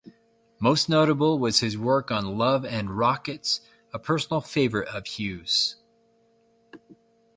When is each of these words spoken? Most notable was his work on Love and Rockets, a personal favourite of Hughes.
Most 0.59 0.89
notable 0.89 1.37
was 1.37 1.59
his 1.59 1.77
work 1.77 2.09
on 2.09 2.35
Love 2.35 2.65
and 2.65 2.89
Rockets, 2.97 3.61
a 3.93 3.99
personal 3.99 4.41
favourite 4.41 4.87
of 4.87 5.05
Hughes. 5.05 5.75